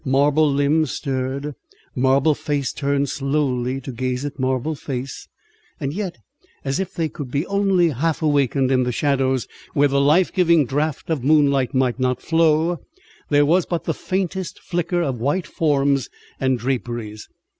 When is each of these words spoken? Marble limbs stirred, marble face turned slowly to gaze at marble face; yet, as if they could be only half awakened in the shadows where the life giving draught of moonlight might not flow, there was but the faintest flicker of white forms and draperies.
Marble 0.03 0.51
limbs 0.51 0.89
stirred, 0.93 1.53
marble 1.93 2.33
face 2.33 2.73
turned 2.73 3.07
slowly 3.07 3.79
to 3.81 3.91
gaze 3.91 4.25
at 4.25 4.39
marble 4.39 4.73
face; 4.73 5.27
yet, 5.79 6.17
as 6.65 6.79
if 6.79 6.95
they 6.95 7.07
could 7.07 7.29
be 7.29 7.45
only 7.45 7.89
half 7.89 8.23
awakened 8.23 8.71
in 8.71 8.81
the 8.81 8.91
shadows 8.91 9.47
where 9.75 9.87
the 9.89 10.01
life 10.01 10.33
giving 10.33 10.65
draught 10.65 11.11
of 11.11 11.23
moonlight 11.23 11.75
might 11.75 11.99
not 11.99 12.19
flow, 12.19 12.79
there 13.29 13.45
was 13.45 13.67
but 13.67 13.83
the 13.83 13.93
faintest 13.93 14.57
flicker 14.59 15.03
of 15.03 15.21
white 15.21 15.45
forms 15.45 16.09
and 16.39 16.57
draperies. 16.57 17.29